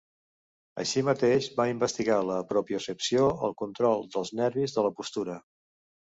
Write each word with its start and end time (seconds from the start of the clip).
Així 0.83 1.01
mateix 1.09 1.49
va 1.59 1.65
investigar 1.71 2.15
la 2.29 2.37
propiocepció, 2.53 3.27
el 3.49 3.53
control 3.59 4.01
dels 4.15 4.33
nervis 4.39 4.73
de 4.79 4.87
la 4.87 4.93
postura. 5.01 5.37